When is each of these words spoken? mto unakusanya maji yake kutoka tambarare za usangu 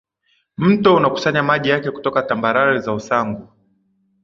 mto 0.57 0.95
unakusanya 0.95 1.43
maji 1.43 1.69
yake 1.69 1.91
kutoka 1.91 2.21
tambarare 2.21 2.79
za 2.79 2.93
usangu 2.93 3.47